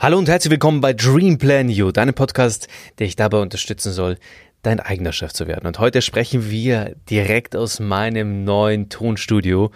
[0.00, 2.68] Hallo und herzlich willkommen bei Dream Plan You, deinem Podcast,
[3.00, 4.16] der dich dabei unterstützen soll,
[4.62, 5.66] dein eigener Chef zu werden.
[5.66, 9.72] Und heute sprechen wir direkt aus meinem neuen Tonstudio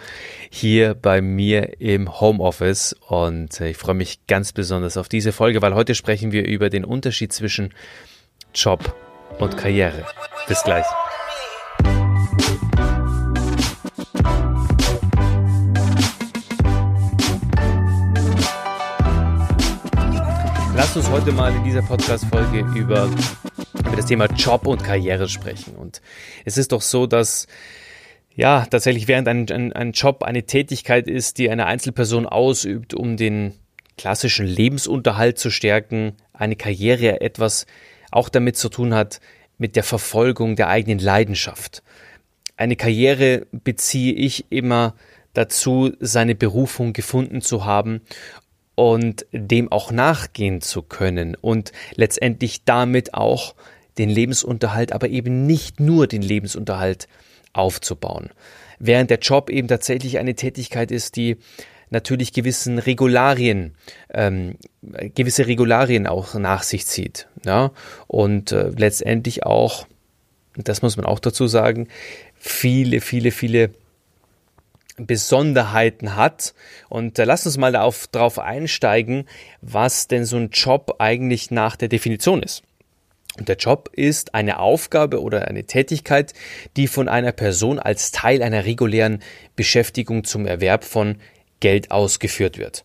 [0.49, 2.95] hier bei mir im Homeoffice.
[3.09, 6.85] Und ich freue mich ganz besonders auf diese Folge, weil heute sprechen wir über den
[6.85, 7.75] Unterschied zwischen
[8.55, 8.95] Job
[9.41, 10.07] und Karriere.
[10.47, 10.87] Bis gleich.
[20.95, 23.09] Lasst uns heute mal in dieser Podcast-Folge über,
[23.79, 25.75] über das Thema Job und Karriere sprechen.
[25.75, 26.03] Und
[26.45, 27.47] es ist doch so, dass
[28.35, 33.17] ja tatsächlich während ein, ein, ein Job eine Tätigkeit ist, die eine Einzelperson ausübt, um
[33.17, 33.55] den
[33.97, 37.65] klassischen Lebensunterhalt zu stärken, eine Karriere etwas
[38.11, 39.21] auch damit zu tun hat,
[39.57, 41.83] mit der Verfolgung der eigenen Leidenschaft.
[42.59, 44.95] Eine Karriere beziehe ich immer
[45.33, 48.03] dazu, seine Berufung gefunden zu haben
[48.75, 53.55] und dem auch nachgehen zu können und letztendlich damit auch
[53.99, 57.09] den Lebensunterhalt, aber eben nicht nur den Lebensunterhalt
[57.53, 58.31] aufzubauen.
[58.79, 61.37] Während der Job eben tatsächlich eine Tätigkeit ist, die
[61.91, 63.75] natürlich gewissen Regularien,
[64.13, 64.57] ähm,
[65.15, 67.29] gewisse Regularien auch nach sich zieht.
[67.45, 67.71] Ja?
[68.07, 69.87] Und äh, letztendlich auch,
[70.57, 71.89] das muss man auch dazu sagen,
[72.35, 73.71] viele, viele, viele
[74.97, 76.55] Besonderheiten hat.
[76.89, 79.27] Und äh, lass uns mal darauf, darauf einsteigen,
[79.61, 82.63] was denn so ein Job eigentlich nach der Definition ist.
[83.39, 86.35] Und der Job ist eine Aufgabe oder eine Tätigkeit,
[86.77, 89.23] die von einer Person als Teil einer regulären
[89.57, 91.17] Beschäftigung zum Erwerb von
[91.61, 92.85] Geld ausgeführt wird.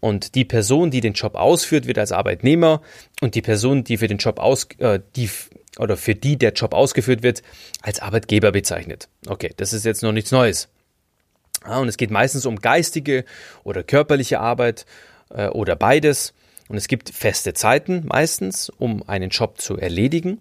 [0.00, 2.80] Und die Person, die den Job ausführt, wird als Arbeitnehmer
[3.20, 5.28] und die Person, die für den Job aus, äh, die
[5.78, 7.42] oder für die der Job ausgeführt wird,
[7.82, 9.08] als Arbeitgeber bezeichnet.
[9.26, 10.68] Okay, das ist jetzt noch nichts Neues.
[11.66, 13.24] Ja, und es geht meistens um geistige
[13.64, 14.86] oder körperliche Arbeit
[15.30, 16.34] äh, oder beides.
[16.68, 20.40] Und es gibt feste Zeiten meistens, um einen Job zu erledigen,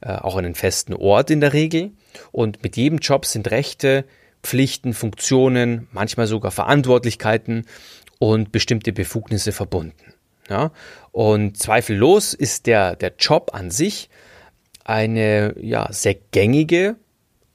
[0.00, 1.92] äh, auch einen festen Ort in der Regel.
[2.32, 4.04] Und mit jedem Job sind Rechte,
[4.42, 7.66] Pflichten, Funktionen, manchmal sogar Verantwortlichkeiten
[8.18, 10.14] und bestimmte Befugnisse verbunden.
[10.48, 10.70] Ja?
[11.12, 14.10] Und zweifellos ist der, der Job an sich
[14.84, 16.96] eine ja, sehr gängige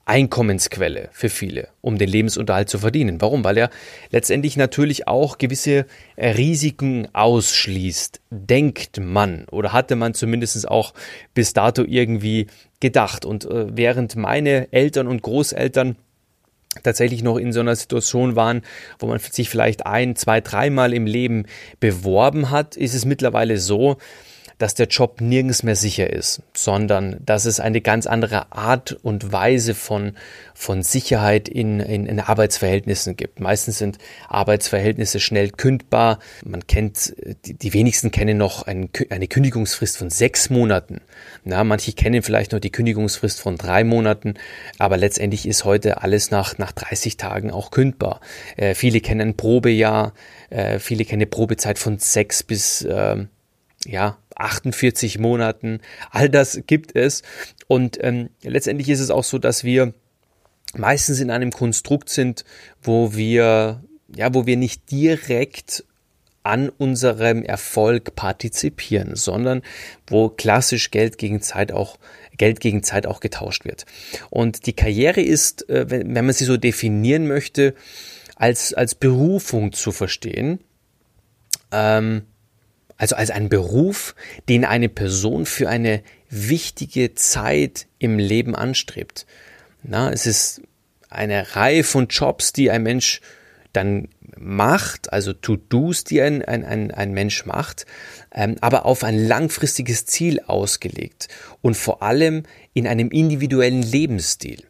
[0.09, 3.22] Einkommensquelle für viele, um den Lebensunterhalt zu verdienen.
[3.22, 3.44] Warum?
[3.44, 3.70] Weil er
[4.09, 10.96] letztendlich natürlich auch gewisse äh, Risiken ausschließt, denkt man oder hatte man zumindest auch
[11.36, 12.48] bis dato irgendwie
[12.80, 13.24] gedacht.
[13.24, 15.96] Und äh, während meine Eltern und Großeltern
[16.81, 18.64] tatsächlich noch in so einer Situation waren,
[18.98, 21.46] wo man sich vielleicht ein, zwei, dreimal im Leben
[21.80, 23.98] beworben hat, ist es mittlerweile so,
[24.59, 29.31] dass der Job nirgends mehr sicher ist, sondern dass es eine ganz andere Art und
[29.31, 30.16] Weise von,
[30.53, 33.40] von Sicherheit in, in, in Arbeitsverhältnissen gibt.
[33.40, 36.19] Meistens sind Arbeitsverhältnisse schnell kündbar.
[36.44, 37.16] Man kennt,
[37.46, 41.00] die, wenigsten kennen noch ein, eine Kündigungsfrist von sechs Monaten.
[41.46, 44.34] Na, manche kennen vielleicht noch die Kündigungsfrist von drei Monaten,
[44.78, 48.19] aber letztendlich ist heute alles nach, nach 30 Tagen auch kündbar.
[48.58, 50.14] Äh, viele kennen ein Probejahr,
[50.50, 53.25] äh, viele kennen eine Probezeit von sechs bis äh,
[53.86, 55.80] ja, 48 Monaten.
[56.12, 57.24] All das gibt es.
[57.68, 59.94] Und ähm, letztendlich ist es auch so, dass wir
[60.76, 62.46] meistens in einem Konstrukt sind,
[62.82, 63.84] wo wir,
[64.16, 65.84] ja, wo wir nicht direkt
[66.44, 69.62] an unserem Erfolg partizipieren, sondern
[70.08, 71.98] wo klassisch Geld gegen Zeit auch
[72.38, 73.86] Geld gegen Zeit auch getauscht wird.
[74.30, 77.76] Und die Karriere ist, äh, wenn man sie so definieren möchte,
[78.36, 80.60] als als Berufung zu verstehen.
[81.72, 82.24] Ähm,
[83.00, 84.14] also als ein Beruf,
[84.50, 89.26] den eine Person für eine wichtige Zeit im Leben anstrebt.
[89.82, 90.62] Na, es ist
[91.10, 93.22] eine Reihe von Jobs, die ein Mensch
[93.72, 97.86] dann macht, also To-Dos, die ein, ein, ein, ein Mensch macht,
[98.34, 101.30] ähm, aber auf ein langfristiges Ziel ausgelegt
[101.62, 102.44] und vor allem
[102.74, 104.69] in einem individuellen Lebensstil.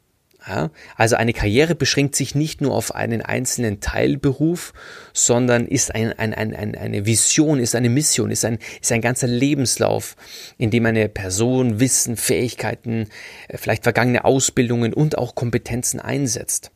[0.49, 4.73] Ja, also eine Karriere beschränkt sich nicht nur auf einen einzelnen Teilberuf,
[5.13, 9.27] sondern ist ein, ein, ein, eine Vision, ist eine Mission, ist ein, ist ein ganzer
[9.27, 10.15] Lebenslauf,
[10.57, 13.09] in dem eine Person Wissen, Fähigkeiten,
[13.47, 16.71] äh, vielleicht vergangene Ausbildungen und auch Kompetenzen einsetzt.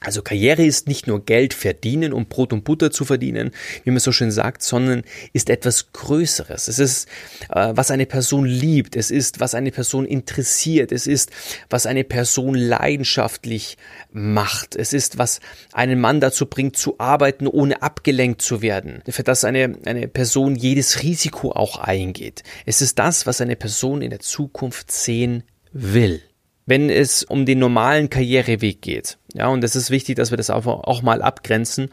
[0.00, 3.50] Also Karriere ist nicht nur Geld verdienen, um Brot und Butter zu verdienen,
[3.84, 5.02] wie man so schön sagt, sondern
[5.34, 6.68] ist etwas Größeres.
[6.68, 7.08] Es ist,
[7.50, 8.96] äh, was eine Person liebt.
[8.96, 10.90] Es ist, was eine Person interessiert.
[10.90, 11.30] Es ist,
[11.68, 13.76] was eine Person leidenschaftlich
[14.10, 14.74] macht.
[14.74, 15.40] Es ist, was
[15.72, 19.02] einen Mann dazu bringt, zu arbeiten, ohne abgelenkt zu werden.
[19.06, 22.42] Für das eine, eine Person jedes Risiko auch eingeht.
[22.64, 25.42] Es ist das, was eine Person in der Zukunft sehen
[25.72, 26.22] will
[26.70, 29.18] wenn es um den normalen Karriereweg geht.
[29.34, 31.90] Ja, und das ist wichtig, dass wir das auch, auch mal abgrenzen.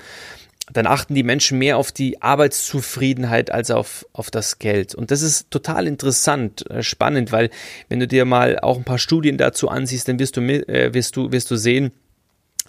[0.71, 4.93] dann achten die Menschen mehr auf die Arbeitszufriedenheit als auf, auf das Geld.
[4.93, 7.49] Und das ist total interessant, äh, spannend, weil
[7.89, 11.15] wenn du dir mal auch ein paar Studien dazu ansiehst, dann wirst du, äh, wirst
[11.15, 11.91] du, wirst du sehen,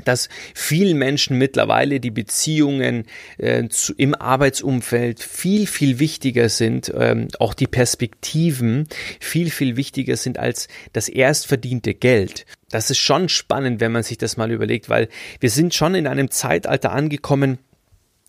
[0.05, 3.05] dass vielen Menschen mittlerweile die Beziehungen
[3.39, 8.89] äh, zu, im Arbeitsumfeld viel, viel wichtiger sind, ähm, auch die Perspektiven
[9.21, 12.47] viel, viel wichtiger sind als das erstverdiente Geld.
[12.71, 15.09] Das ist schon spannend, wenn man sich das mal überlegt, weil
[15.41, 17.59] wir sind schon in einem Zeitalter angekommen,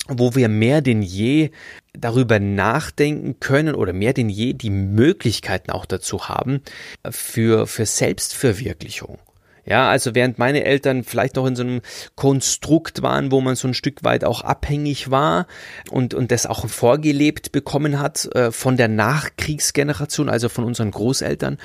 [0.07, 1.51] wo wir mehr denn je
[1.93, 6.61] darüber nachdenken können oder mehr denn je die Möglichkeiten auch dazu haben
[7.09, 9.19] für, für Selbstverwirklichung.
[9.65, 11.81] Ja, also während meine Eltern vielleicht noch in so einem
[12.15, 15.47] Konstrukt waren, wo man so ein Stück weit auch abhängig war
[15.91, 21.57] und, und das auch vorgelebt bekommen hat äh, von der Nachkriegsgeneration, also von unseren Großeltern,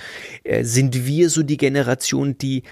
[0.45, 2.63] äh, sind wir so die Generation, die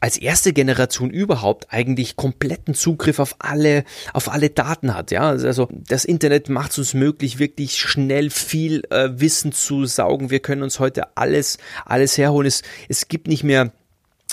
[0.00, 3.84] als erste Generation überhaupt eigentlich kompletten Zugriff auf alle,
[4.14, 5.10] auf alle Daten hat.
[5.10, 10.30] Ja, also das Internet macht es uns möglich, wirklich schnell viel äh, Wissen zu saugen.
[10.30, 12.46] Wir können uns heute alles, alles herholen.
[12.46, 13.72] Es, es gibt nicht mehr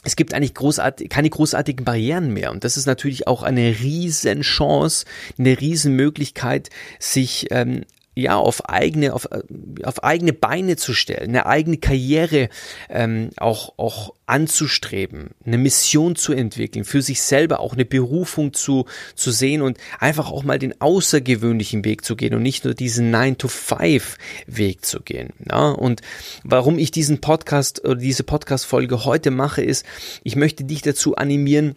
[0.07, 2.51] es gibt eigentlich großartig, keine großartigen Barrieren mehr.
[2.51, 5.06] Und das ist natürlich auch eine Riesenchance,
[5.38, 7.83] eine Riesenmöglichkeit, sich ähm,
[8.22, 9.28] ja auf eigene auf,
[9.84, 12.50] auf eigene Beine zu stellen, eine eigene Karriere
[12.90, 18.86] ähm, auch auch anzustreben, eine Mission zu entwickeln, für sich selber auch eine Berufung zu
[19.16, 23.12] zu sehen und einfach auch mal den außergewöhnlichen Weg zu gehen und nicht nur diesen
[23.12, 24.18] 9 to 5
[24.48, 25.30] Weg zu gehen.
[25.50, 25.69] Ja?
[25.69, 26.02] Und
[26.44, 29.86] warum ich diesen Podcast oder diese Podcast Folge heute mache ist,
[30.24, 31.75] ich möchte dich dazu animieren,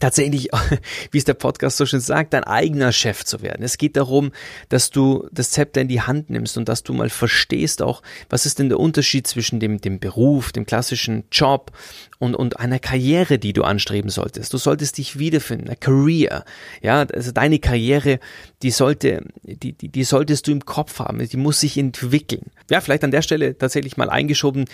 [0.00, 0.50] tatsächlich,
[1.10, 3.62] wie es der Podcast so schön sagt, dein eigener Chef zu werden.
[3.62, 4.32] Es geht darum,
[4.68, 8.46] dass du das Zepter in die Hand nimmst und dass du mal verstehst auch, was
[8.46, 11.72] ist denn der Unterschied zwischen dem, dem Beruf, dem klassischen Job
[12.18, 14.52] und, und einer Karriere, die du anstreben solltest.
[14.52, 16.44] Du solltest dich wiederfinden, eine Career.
[16.82, 18.18] Ja, also deine Karriere,
[18.62, 21.26] die sollte, die, die, die solltest du im Kopf haben.
[21.26, 22.46] Die muss sich entwickeln.
[22.70, 24.66] Ja, vielleicht an der Stelle tatsächlich mal eingeschoben,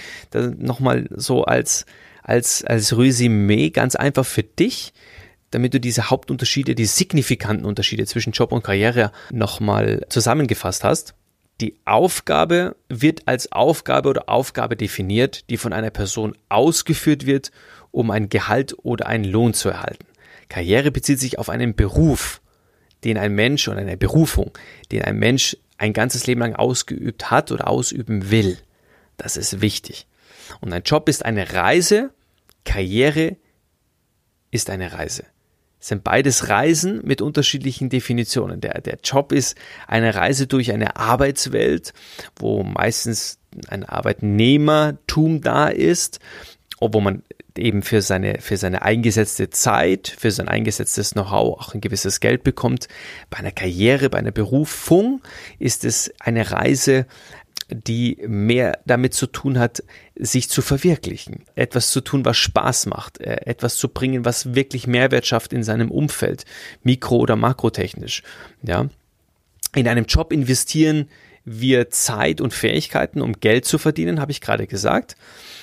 [0.58, 1.86] nochmal so als,
[2.24, 4.92] als, als Resümee ganz einfach für dich,
[5.50, 11.14] damit du diese Hauptunterschiede, die signifikanten Unterschiede zwischen Job und Karriere nochmal zusammengefasst hast.
[11.60, 17.52] Die Aufgabe wird als Aufgabe oder Aufgabe definiert, die von einer Person ausgeführt wird,
[17.92, 20.06] um ein Gehalt oder einen Lohn zu erhalten.
[20.48, 22.40] Karriere bezieht sich auf einen Beruf,
[23.04, 24.50] den ein Mensch oder eine Berufung,
[24.90, 28.58] den ein Mensch ein ganzes Leben lang ausgeübt hat oder ausüben will.
[29.16, 30.06] Das ist wichtig.
[30.60, 32.10] Und ein Job ist eine Reise,
[32.64, 33.36] Karriere
[34.50, 35.24] ist eine Reise.
[35.84, 38.60] Es sind beides Reisen mit unterschiedlichen Definitionen.
[38.62, 39.54] Der, der Job ist
[39.86, 41.92] eine Reise durch eine Arbeitswelt,
[42.36, 43.38] wo meistens
[43.68, 46.20] ein Arbeitnehmertum da ist,
[46.80, 47.22] wo man
[47.56, 52.44] eben für seine, für seine eingesetzte Zeit, für sein eingesetztes Know-how auch ein gewisses Geld
[52.44, 52.88] bekommt.
[53.30, 55.20] Bei einer Karriere, bei einer Berufung
[55.58, 57.06] ist es eine Reise,
[57.82, 59.82] die mehr damit zu tun hat,
[60.14, 64.86] sich zu verwirklichen, etwas zu tun, was Spaß macht, äh, etwas zu bringen, was wirklich
[64.86, 66.44] Mehrwert schafft in seinem Umfeld,
[66.84, 68.22] mikro- oder makrotechnisch.
[68.62, 68.88] Ja,
[69.74, 71.08] in einem Job investieren
[71.44, 75.16] wir Zeit und Fähigkeiten, um Geld zu verdienen, habe ich gerade gesagt.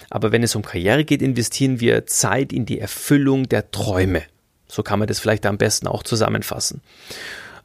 [0.10, 4.24] Aber wenn es um Karriere geht, investieren wir Zeit in die Erfüllung der Träume.
[4.68, 6.82] So kann man das vielleicht am besten auch zusammenfassen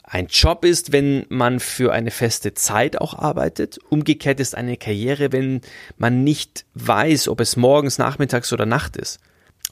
[0.08, 3.79] ein Job ist, wenn man für eine feste Zeit auch arbeitet.
[3.88, 5.60] Umgekehrt ist eine Karriere, wenn
[5.98, 9.19] man nicht weiß, ob es morgens, nachmittags oder Nacht ist.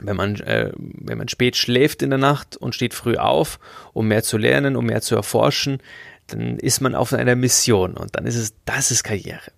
[0.00, 3.60] Wenn man, äh, wenn man spät schläft in der Nacht und steht früh auf,
[3.92, 5.78] um mehr zu lernen, um mehr zu erforschen,
[6.26, 9.52] dann ist man auf einer Mission und dann ist es, das ist Karriere.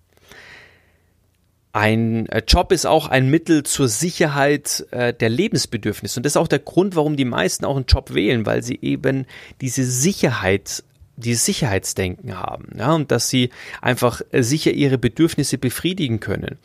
[1.77, 6.19] Ein äh, Job ist auch ein Mittel zur Sicherheit äh, der Lebensbedürfnisse.
[6.19, 8.79] Und das ist auch der Grund, warum die meisten auch einen Job wählen, weil sie
[8.81, 9.27] eben
[9.61, 10.83] diese Sicherheit
[11.17, 16.57] dieses Sicherheitsdenken haben, ja, und dass sie einfach äh, sicher ihre Bedürfnisse befriedigen können.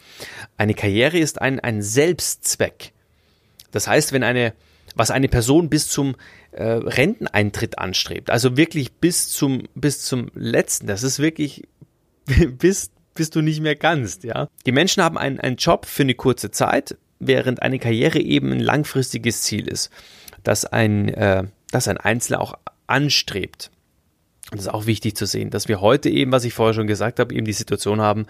[0.56, 2.92] Eine Karriere ist ein, ein Selbstzweck.
[3.70, 4.54] Das heißt, wenn eine,
[4.94, 6.16] was eine Person bis zum
[6.52, 11.68] äh, Renteneintritt anstrebt, also wirklich bis zum, bis zum letzten, das ist wirklich
[12.58, 14.48] bis, bis du nicht mehr kannst, ja.
[14.66, 18.60] Die Menschen haben einen, einen Job für eine kurze Zeit, während eine Karriere eben ein
[18.60, 19.90] langfristiges Ziel ist,
[20.42, 22.54] das ein, äh, das ein Einzelner auch
[22.86, 23.70] anstrebt.
[24.52, 26.86] Und das ist auch wichtig zu sehen, dass wir heute eben, was ich vorher schon
[26.86, 28.26] gesagt habe, eben die Situation haben,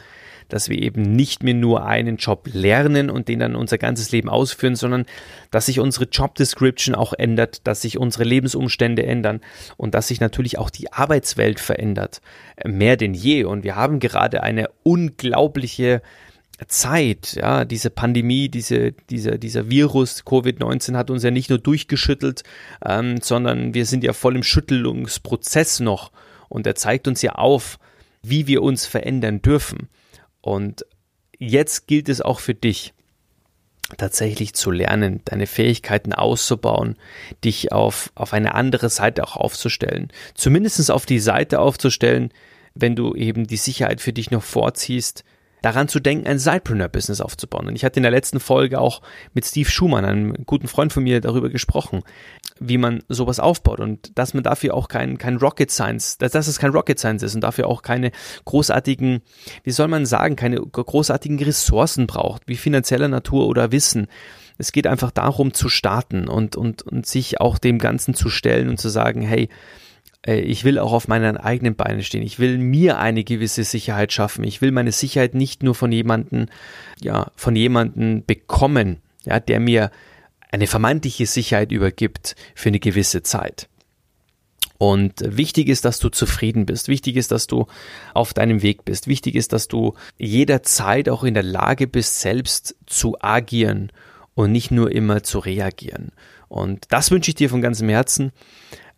[0.48, 4.28] dass wir eben nicht mehr nur einen Job lernen und den dann unser ganzes Leben
[4.28, 5.04] ausführen, sondern
[5.50, 9.40] dass sich unsere Job Description auch ändert, dass sich unsere Lebensumstände ändern
[9.76, 12.20] und dass sich natürlich auch die Arbeitswelt verändert.
[12.64, 13.42] Mehr denn je.
[13.42, 16.02] Und wir haben gerade eine unglaubliche
[16.68, 22.42] Zeit, ja, diese Pandemie, diese, dieser, dieser Virus Covid-19 hat uns ja nicht nur durchgeschüttelt,
[22.84, 26.12] ähm, sondern wir sind ja voll im Schüttelungsprozess noch
[26.48, 27.78] und er zeigt uns ja auf,
[28.22, 29.88] wie wir uns verändern dürfen.
[30.40, 30.84] Und
[31.38, 32.92] jetzt gilt es auch für dich,
[33.96, 36.96] tatsächlich zu lernen, deine Fähigkeiten auszubauen,
[37.44, 40.10] dich auf, auf eine andere Seite auch aufzustellen.
[40.34, 42.32] Zumindest auf die Seite aufzustellen,
[42.74, 45.24] wenn du eben die Sicherheit für dich noch vorziehst,
[45.62, 47.68] daran zu denken, ein Sidepreneur-Business aufzubauen.
[47.68, 49.00] Und ich hatte in der letzten Folge auch
[49.32, 52.02] mit Steve Schumann, einem guten Freund von mir, darüber gesprochen,
[52.60, 56.48] wie man sowas aufbaut und dass man dafür auch kein, kein Rocket Science, dass, dass
[56.48, 58.10] es kein Rocket Science ist und dafür auch keine
[58.44, 59.22] großartigen,
[59.62, 64.08] wie soll man sagen, keine großartigen Ressourcen braucht, wie finanzieller Natur oder Wissen.
[64.58, 68.68] Es geht einfach darum zu starten und, und, und sich auch dem Ganzen zu stellen
[68.68, 69.48] und zu sagen, hey,
[70.24, 72.22] ich will auch auf meinen eigenen Beinen stehen.
[72.22, 74.44] Ich will mir eine gewisse Sicherheit schaffen.
[74.44, 76.46] Ich will meine Sicherheit nicht nur von jemanden,
[77.00, 79.90] ja, von jemanden bekommen, ja, der mir
[80.52, 83.68] eine vermeintliche Sicherheit übergibt für eine gewisse Zeit.
[84.78, 86.88] Und wichtig ist, dass du zufrieden bist.
[86.88, 87.66] Wichtig ist, dass du
[88.14, 89.06] auf deinem Weg bist.
[89.06, 93.92] Wichtig ist, dass du jederzeit auch in der Lage bist, selbst zu agieren
[94.34, 96.10] und nicht nur immer zu reagieren.
[96.48, 98.32] Und das wünsche ich dir von ganzem Herzen.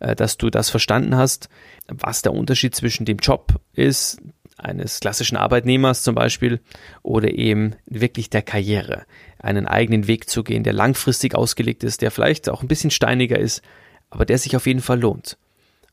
[0.05, 1.49] Äh, dass du das verstanden hast,
[1.87, 4.21] was der Unterschied zwischen dem Job ist,
[4.55, 6.61] eines klassischen Arbeitnehmers zum Beispiel,
[7.01, 9.05] oder eben wirklich der Karriere,
[9.39, 13.39] einen eigenen Weg zu gehen, der langfristig ausgelegt ist, der vielleicht auch ein bisschen steiniger
[13.39, 13.63] ist,
[14.11, 15.37] aber der sich auf jeden Fall lohnt.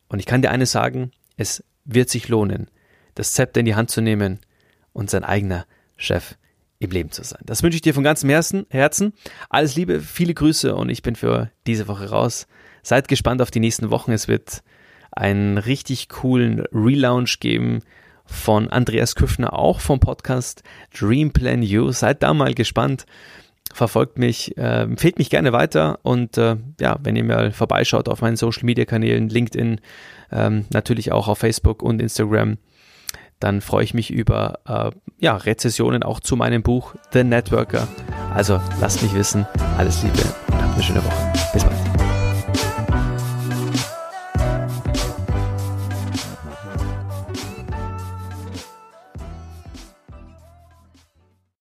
[0.09, 2.71] Und ich kann dir eines sagen, es wird sich lohnen,
[3.15, 4.41] das Zepter in die Hand zu nehmen
[4.93, 5.67] und sein eigener
[5.97, 6.37] Chef
[6.83, 7.41] im Leben zu sein.
[7.47, 9.13] Das wünsche ich dir von ganzem Herzen.
[9.49, 12.47] Alles Liebe, viele Grüße und ich bin für diese Woche raus.
[12.83, 14.13] Seid gespannt auf die nächsten Wochen.
[14.13, 14.63] Es wird
[15.13, 17.81] einen richtig coolen Relaunch geben
[18.25, 20.63] von Andreas Küffner, auch vom Podcast
[20.99, 21.93] Dream Plan You.
[21.93, 23.07] Seid da mal gespannt.
[23.73, 28.21] Verfolgt mich, äh, empfehlt mich gerne weiter und äh, ja, wenn ihr mal vorbeischaut auf
[28.21, 29.81] meinen Social Media Kanälen, LinkedIn,
[30.31, 32.59] ähm, natürlich auch auf Facebook und Instagram,
[33.43, 37.89] dann freue ich mich über äh, ja, Rezessionen auch zu meinem Buch The Networker.
[38.35, 39.47] Also lasst mich wissen.
[39.79, 40.19] Alles Liebe
[40.49, 41.33] und habt eine schöne Woche.
[41.53, 42.02] Bis bald.